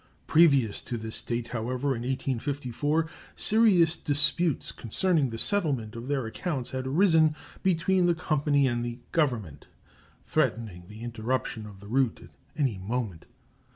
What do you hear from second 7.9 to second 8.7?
the company